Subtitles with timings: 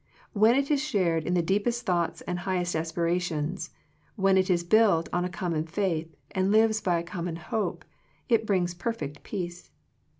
[0.33, 3.69] When it is shared in the deepest thoughts and high est aspirations,
[4.15, 7.85] when it is built on a com mon faith, and lives by a common hope,
[8.27, 9.69] it brings perfect peace.